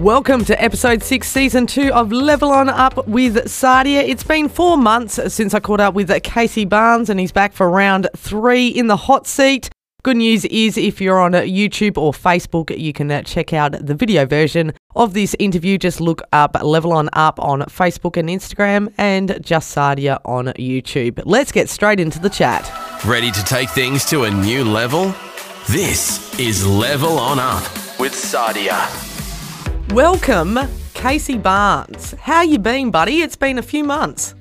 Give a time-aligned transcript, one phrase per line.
[0.00, 4.06] Welcome to episode six, season two of Level On Up with Sadia.
[4.06, 7.70] It's been four months since I caught up with Casey Barnes, and he's back for
[7.70, 9.70] round three in the hot seat.
[10.02, 13.94] Good news is if you're on YouTube or Facebook, you can uh, check out the
[13.94, 15.78] video version of this interview.
[15.78, 21.22] Just look up Level On Up on Facebook and Instagram and Just Sadia on YouTube.
[21.24, 22.70] Let's get straight into the chat.
[23.06, 25.14] Ready to take things to a new level?
[25.70, 27.62] This is Level On Up
[27.98, 29.15] with Sadia.
[29.90, 30.58] Welcome,
[30.94, 32.12] Casey Barnes.
[32.20, 33.22] How you been, buddy?
[33.22, 34.34] It's been a few months.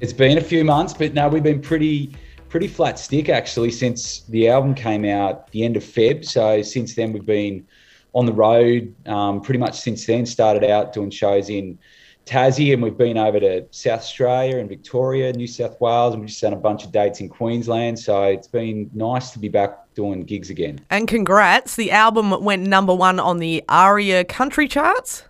[0.00, 2.16] It's been a few months, but no, we've been pretty
[2.48, 6.24] pretty flat stick actually since the album came out the end of Feb.
[6.24, 7.66] So since then we've been
[8.14, 10.24] on the road um, pretty much since then.
[10.24, 11.78] Started out doing shows in
[12.24, 16.30] Tassie, and we've been over to South Australia and Victoria, New South Wales, and we've
[16.30, 17.98] just done a bunch of dates in Queensland.
[17.98, 20.80] So it's been nice to be back doing gigs again.
[20.90, 25.24] And congrats, the album went number one on the ARIA country charts.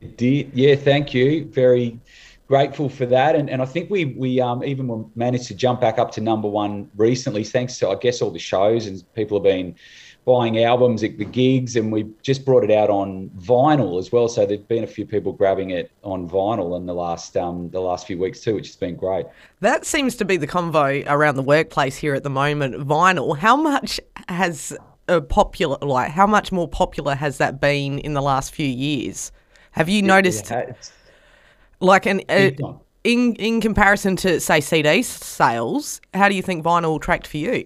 [0.00, 0.74] It did, yeah.
[0.74, 1.44] Thank you.
[1.46, 2.00] Very
[2.48, 5.98] grateful for that, and and I think we we um, even managed to jump back
[5.98, 9.44] up to number one recently, thanks to I guess all the shows and people have
[9.44, 9.76] been
[10.24, 14.28] buying albums at the gigs, and we just brought it out on vinyl as well.
[14.28, 17.80] So there've been a few people grabbing it on vinyl in the last um, the
[17.80, 19.26] last few weeks too, which has been great.
[19.60, 22.76] That seems to be the convo around the workplace here at the moment.
[22.86, 23.36] Vinyl.
[23.36, 24.76] How much has
[25.08, 29.32] a popular like how much more popular has that been in the last few years?
[29.72, 30.52] Have you noticed
[31.80, 32.50] like an uh,
[33.04, 36.00] in in comparison to say CD sales?
[36.14, 37.64] How do you think vinyl tracked for you?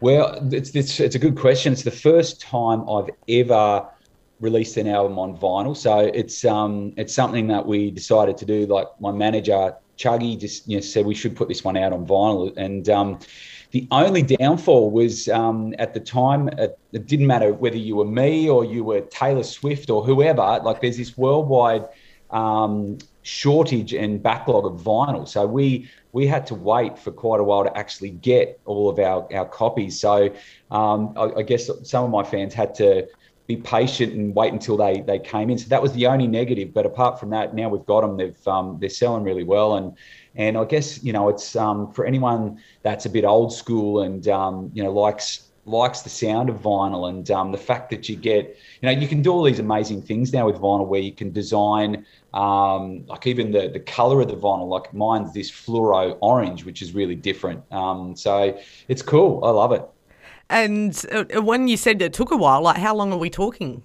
[0.00, 1.72] Well, it's, it's, it's a good question.
[1.72, 3.88] It's the first time I've ever
[4.40, 8.66] released an album on vinyl, so it's um it's something that we decided to do.
[8.66, 12.06] Like my manager Chuggy just you know said we should put this one out on
[12.06, 13.18] vinyl, and um,
[13.72, 18.04] the only downfall was um, at the time it, it didn't matter whether you were
[18.04, 20.60] me or you were Taylor Swift or whoever.
[20.62, 21.84] Like there's this worldwide
[22.30, 25.26] um, shortage and backlog of vinyl.
[25.28, 28.98] So we we had to wait for quite a while to actually get all of
[28.98, 30.00] our, our copies.
[30.00, 30.30] So
[30.70, 33.06] um, I, I, guess some of my fans had to
[33.46, 35.58] be patient and wait until they they came in.
[35.58, 36.72] So that was the only negative.
[36.72, 38.16] But apart from that, now we've got them.
[38.16, 39.96] They've um, they're selling really well, and
[40.36, 44.26] and I guess you know it's um, for anyone that's a bit old school and
[44.28, 48.16] um, you know likes likes the sound of vinyl and um, the fact that you
[48.16, 51.12] get, you know, you can do all these amazing things now with vinyl where you
[51.12, 54.68] can design, um, like even the the color of the vinyl.
[54.68, 57.62] Like mine's this fluoro orange, which is really different.
[57.72, 58.58] Um, so
[58.88, 59.44] it's cool.
[59.44, 59.84] I love it.
[60.50, 63.82] And uh, when you said it took a while, like how long are we talking?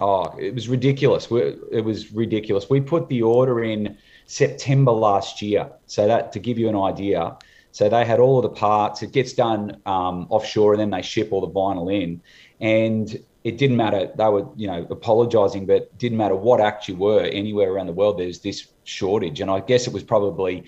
[0.00, 1.28] Oh, it was ridiculous.
[1.30, 2.68] It was ridiculous.
[2.68, 3.96] We put the order in
[4.26, 5.70] September last year.
[5.86, 7.36] So that to give you an idea.
[7.72, 9.02] So they had all of the parts.
[9.02, 12.22] It gets done um, offshore, and then they ship all the vinyl in.
[12.60, 14.10] And it didn't matter.
[14.14, 17.92] They were, you know, apologising, but didn't matter what act you were anywhere around the
[17.92, 18.18] world.
[18.18, 20.64] There's this shortage, and I guess it was probably,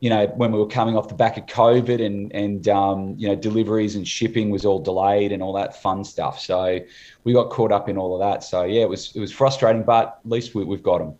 [0.00, 3.28] you know, when we were coming off the back of COVID, and and um, you
[3.28, 6.38] know, deliveries and shipping was all delayed and all that fun stuff.
[6.40, 6.80] So
[7.24, 8.44] we got caught up in all of that.
[8.44, 11.14] So yeah, it was it was frustrating, but at least we, we've got them.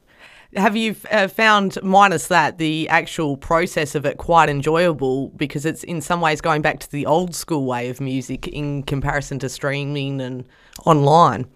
[0.57, 5.85] Have you uh, found, minus that, the actual process of it quite enjoyable because it's
[5.85, 9.49] in some ways going back to the old school way of music in comparison to
[9.51, 10.49] streaming and
[10.87, 11.47] online?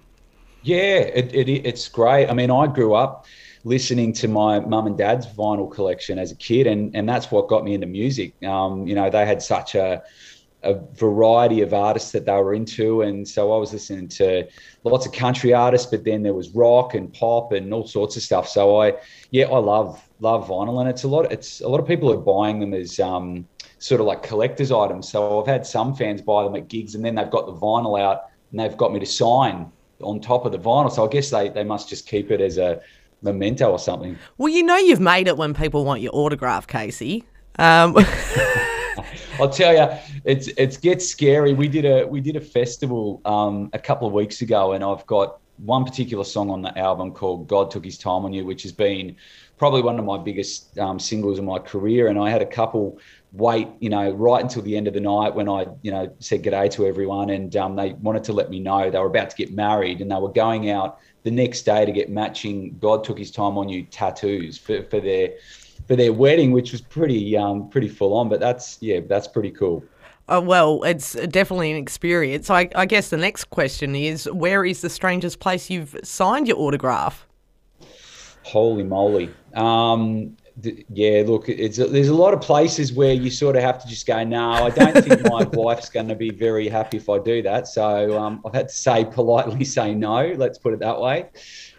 [0.62, 2.28] Yeah, it, it, it's great.
[2.28, 3.24] I mean, I grew up
[3.64, 7.48] listening to my mum and dad's vinyl collection as a kid, and, and that's what
[7.48, 8.34] got me into music.
[8.44, 10.02] Um, you know, they had such a
[10.62, 13.02] a variety of artists that they were into.
[13.02, 14.46] And so I was listening to
[14.84, 18.22] lots of country artists, but then there was rock and pop and all sorts of
[18.22, 18.48] stuff.
[18.48, 18.94] So I,
[19.30, 21.30] yeah, I love love vinyl, and it's a lot.
[21.32, 23.46] It's a lot of people are buying them as um,
[23.78, 25.08] sort of like collectors items.
[25.08, 28.00] So I've had some fans buy them at gigs, and then they've got the vinyl
[28.00, 30.90] out, and they've got me to sign on top of the vinyl.
[30.90, 32.80] So I guess they they must just keep it as a
[33.22, 34.18] memento or something.
[34.38, 37.24] Well, you know, you've made it when people want your autograph, Casey.
[37.58, 37.96] Um,
[39.38, 41.52] I'll tell you, it's it gets scary.
[41.52, 45.06] We did a we did a festival um, a couple of weeks ago, and I've
[45.06, 48.62] got one particular song on the album called "God Took His Time on You," which
[48.62, 49.16] has been
[49.58, 52.08] probably one of my biggest um, singles in my career.
[52.08, 52.98] And I had a couple
[53.32, 56.42] wait, you know, right until the end of the night when I, you know, said
[56.42, 59.36] g'day to everyone, and um, they wanted to let me know they were about to
[59.36, 63.18] get married, and they were going out the next day to get matching "God Took
[63.18, 65.30] His Time on You" tattoos for for their
[65.88, 68.28] for their wedding, which was pretty um, pretty full on.
[68.28, 69.84] But that's yeah, that's pretty cool.
[70.28, 72.48] Uh, well, it's definitely an experience.
[72.48, 76.58] I, I guess the next question is, where is the strangest place you've signed your
[76.58, 77.26] autograph?
[78.44, 79.30] Holy moly!
[79.54, 83.88] Um, yeah, look, it's there's a lot of places where you sort of have to
[83.88, 87.18] just go, no, I don't think my wife's going to be very happy if I
[87.18, 87.68] do that.
[87.68, 90.34] So um, I've had to say politely say no.
[90.36, 91.30] Let's put it that way.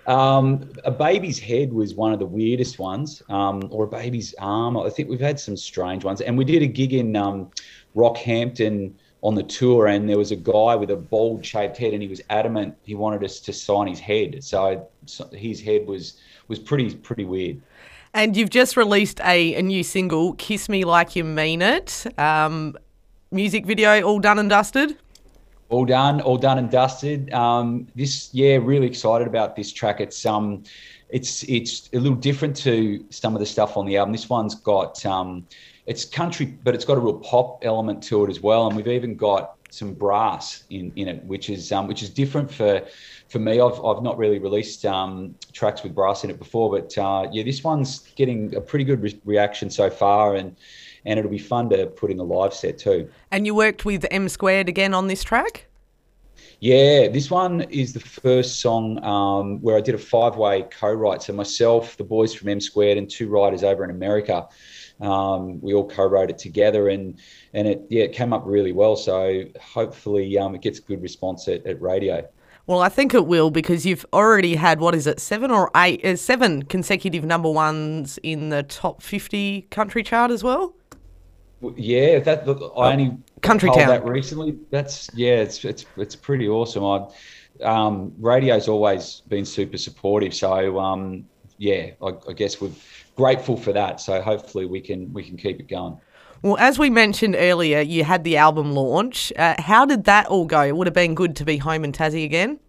[0.06, 4.78] Um, a baby's head was one of the weirdest ones, um, or a baby's arm.
[4.78, 7.52] I think we've had some strange ones, and we did a gig in um,
[7.96, 12.10] Rockhampton on the tour, and there was a guy with a bald-shaped head, and he
[12.10, 14.44] was adamant he wanted us to sign his head.
[14.44, 17.62] So, so his head was was pretty pretty weird.
[18.14, 22.76] And you've just released a, a new single, "Kiss Me Like You Mean It." Um,
[23.32, 24.98] music video all done and dusted.
[25.74, 27.34] All done, all done and dusted.
[27.34, 30.00] Um, this, yeah, really excited about this track.
[30.00, 30.62] It's um,
[31.10, 34.12] it's it's a little different to some of the stuff on the album.
[34.12, 35.48] This one's got um,
[35.88, 38.68] it's country, but it's got a real pop element to it as well.
[38.68, 42.52] And we've even got some brass in, in it, which is um, which is different
[42.52, 42.86] for
[43.30, 43.60] for me.
[43.60, 47.42] I've, I've not really released um, tracks with brass in it before, but uh, yeah,
[47.42, 50.56] this one's getting a pretty good re- reaction so far, and
[51.06, 53.10] and it'll be fun to put in the live set too.
[53.32, 55.68] And you worked with M Squared again on this track.
[56.60, 60.94] Yeah, this one is the first song um, where I did a five way co
[60.94, 61.22] write.
[61.24, 64.48] So, myself, the boys from M Squared, and two writers over in America.
[65.02, 67.20] Um, we all co-wrote it together, and
[67.54, 68.96] and it yeah it came up really well.
[68.96, 72.28] So hopefully um, it gets a good response at, at radio.
[72.66, 76.04] Well, I think it will because you've already had what is it, seven or eight,
[76.06, 80.74] uh, seven consecutive number ones in the top fifty country chart as well.
[81.76, 84.58] Yeah, that look, I only country town that recently.
[84.70, 86.84] That's yeah, it's it's it's pretty awesome.
[86.84, 87.08] I
[87.64, 91.26] um, radio's always been super supportive, so um,
[91.58, 92.72] yeah, I, I guess we're
[93.16, 94.02] grateful for that.
[94.02, 96.00] So hopefully we can we can keep it going.
[96.42, 99.32] Well, as we mentioned earlier, you had the album launch.
[99.38, 100.62] Uh, how did that all go?
[100.62, 102.60] It would have been good to be home in Tassie again.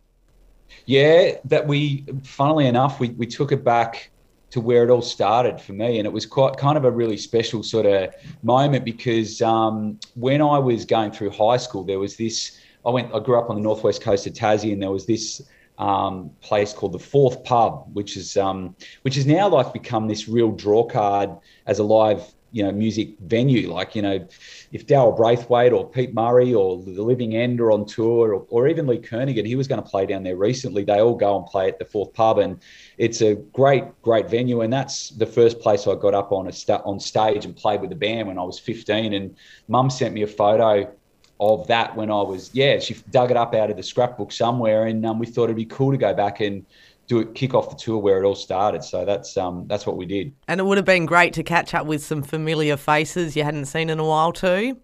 [0.87, 4.11] Yeah, that we, funnily enough, we, we took it back
[4.55, 7.17] to where it all started for me, and it was quite kind of a really
[7.17, 8.15] special sort of
[8.45, 12.57] moment because um, when I was going through high school, there was this.
[12.87, 13.13] I went.
[13.13, 15.43] I grew up on the northwest coast of Tassie, and there was this
[15.79, 20.29] um, place called the Forth Pub, which is um, which is now like become this
[20.29, 21.31] real draw card
[21.67, 22.23] as a live
[22.55, 23.73] you know music venue.
[23.73, 24.27] Like you know,
[24.71, 28.69] if Daryl Braithwaite or Pete Murray or the Living End are on tour, or, or
[28.69, 30.85] even Lee Kernaghan, he was going to play down there recently.
[30.85, 32.63] They all go and play at the Forth Pub, and
[32.97, 34.61] it's a great great venue.
[34.61, 37.81] And that's the first place I got up on a st- on stage and played
[37.81, 39.13] with the band when I was 15.
[39.15, 39.37] And
[39.67, 40.93] Mum sent me a photo
[41.41, 44.87] of that when I was yeah she dug it up out of the scrapbook somewhere
[44.87, 46.65] and um, we thought it'd be cool to go back and
[47.07, 48.83] do it kick off the tour where it all started.
[48.83, 50.33] So that's um that's what we did.
[50.49, 53.67] And it would have been great to catch up with some familiar faces you hadn't
[53.67, 54.79] seen in a while too.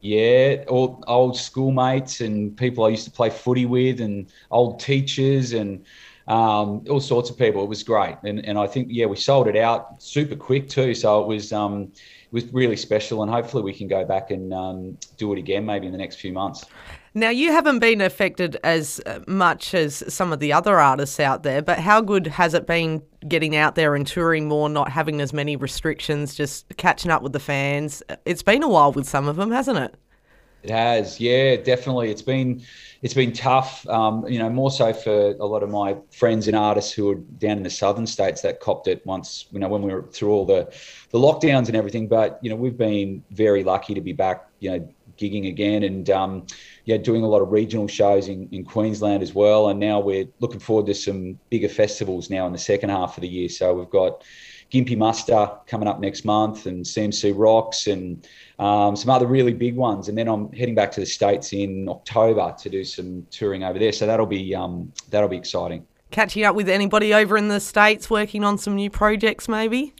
[0.00, 5.52] Yeah all old schoolmates and people I used to play footy with and old teachers
[5.52, 5.84] and
[6.28, 7.62] um, all sorts of people.
[7.62, 8.16] It was great.
[8.24, 10.94] And and I think yeah we sold it out super quick too.
[10.94, 11.92] So it was um
[12.26, 15.64] it was really special, and hopefully we can go back and um, do it again
[15.64, 16.64] maybe in the next few months.
[17.16, 21.44] Now, you haven't been affected as uh, much as some of the other artists out
[21.44, 25.22] there, but how good has it been getting out there and touring more, not having
[25.22, 28.02] as many restrictions, just catching up with the fans?
[28.26, 29.94] It's been a while with some of them, hasn't it?
[30.62, 32.10] It has, yeah, definitely.
[32.10, 32.62] It's been
[33.00, 36.56] it's been tough, um, you know, more so for a lot of my friends and
[36.56, 39.80] artists who are down in the southern states that copped it once, you know, when
[39.80, 40.70] we were through all the
[41.12, 42.08] the lockdowns and everything.
[42.08, 46.10] But you know, we've been very lucky to be back, you know, gigging again and
[46.10, 46.46] um,
[46.84, 49.68] yeah, doing a lot of regional shows in, in Queensland as well.
[49.68, 53.22] And now we're looking forward to some bigger festivals now in the second half of
[53.22, 53.48] the year.
[53.48, 54.24] So we've got
[54.72, 58.26] Gympie Muster coming up next month and CMC Rocks and
[58.58, 60.08] um, some other really big ones.
[60.08, 63.78] And then I'm heading back to the States in October to do some touring over
[63.78, 63.92] there.
[63.92, 65.86] So that'll be um, that'll be exciting.
[66.10, 69.92] Catching up with anybody over in the States working on some new projects maybe?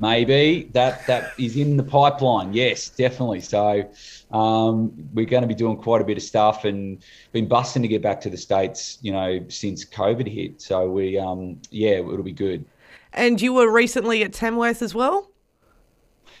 [0.00, 2.52] Maybe that that is in the pipeline.
[2.52, 3.40] Yes, definitely.
[3.40, 3.90] So
[4.30, 7.02] um, we're going to be doing quite a bit of stuff and
[7.32, 8.98] been busting to get back to the states.
[9.02, 10.62] You know, since COVID hit.
[10.62, 12.64] So we, um, yeah, it'll be good.
[13.12, 15.30] And you were recently at Tamworth as well?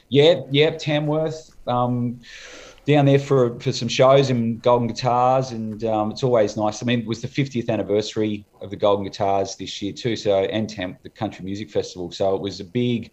[0.08, 1.50] Yeah, yeah, Tamworth.
[1.66, 2.20] Um,
[2.88, 6.82] down there for for some shows and Golden Guitars, and um, it's always nice.
[6.82, 10.44] I mean, it was the 50th anniversary of the Golden Guitars this year too, so
[10.44, 12.10] and Tam, the Country Music Festival.
[12.10, 13.10] So it was a big,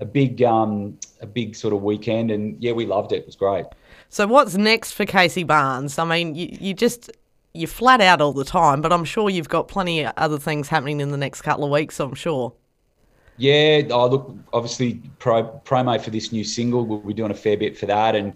[0.00, 3.16] a big, um, a big sort of weekend, and yeah, we loved it.
[3.16, 3.66] It was great.
[4.08, 5.98] So what's next for Casey Barnes?
[5.98, 7.10] I mean, you, you just
[7.52, 10.68] you're flat out all the time, but I'm sure you've got plenty of other things
[10.68, 12.00] happening in the next couple of weeks.
[12.00, 12.54] I'm sure.
[13.36, 16.86] Yeah, oh, look, obviously pro, promo for this new single.
[16.86, 18.32] We'll be doing a fair bit for that, and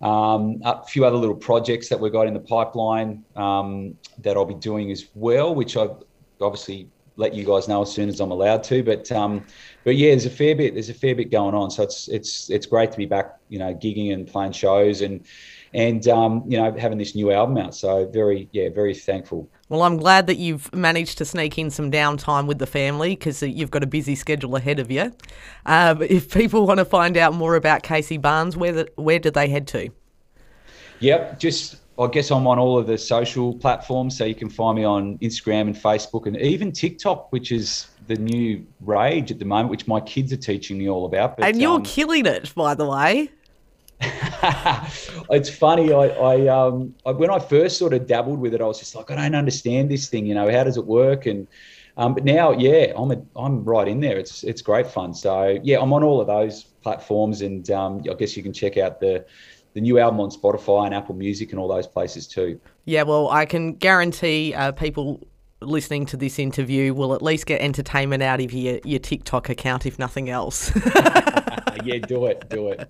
[0.00, 4.44] um, a few other little projects that we've got in the pipeline um, that I'll
[4.44, 5.96] be doing as well, which I've
[6.40, 8.82] obviously let you guys know as soon as I'm allowed to.
[8.82, 9.44] But um,
[9.84, 10.74] but yeah, there's a fair bit.
[10.74, 11.70] There's a fair bit going on.
[11.70, 13.38] So it's it's it's great to be back.
[13.48, 15.26] You know, gigging and playing shows and
[15.74, 17.74] and um, you know having this new album out.
[17.74, 19.48] So very yeah, very thankful.
[19.70, 23.40] Well, I'm glad that you've managed to sneak in some downtime with the family because
[23.40, 25.12] you've got a busy schedule ahead of you.
[25.64, 29.30] Um, if people want to find out more about Casey Barnes, where the, where do
[29.30, 29.88] they head to?
[30.98, 34.74] Yep, just I guess I'm on all of the social platforms, so you can find
[34.74, 39.44] me on Instagram and Facebook and even TikTok, which is the new rage at the
[39.44, 41.36] moment, which my kids are teaching me all about.
[41.36, 43.30] But, and you're um, killing it, by the way.
[45.30, 45.92] it's funny.
[45.92, 48.94] I, I, um, I, when I first sort of dabbled with it, I was just
[48.94, 50.26] like, I don't understand this thing.
[50.26, 51.26] You know, how does it work?
[51.26, 51.46] And
[51.96, 54.16] um, but now, yeah, I'm a, I'm right in there.
[54.16, 55.12] It's it's great fun.
[55.12, 58.78] So yeah, I'm on all of those platforms, and um, I guess you can check
[58.78, 59.24] out the
[59.74, 62.58] the new album on Spotify and Apple Music and all those places too.
[62.86, 65.20] Yeah, well, I can guarantee uh, people
[65.60, 69.86] listening to this interview will at least get entertainment out of your, your TikTok account,
[69.86, 70.72] if nothing else.
[71.84, 72.88] yeah, do it, do it.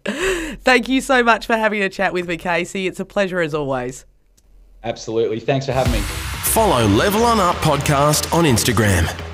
[0.62, 2.86] Thank you so much for having a chat with me, Casey.
[2.86, 4.06] It's a pleasure as always.
[4.82, 5.40] Absolutely.
[5.40, 6.00] Thanks for having me.
[6.00, 9.29] Follow Level On Up podcast on Instagram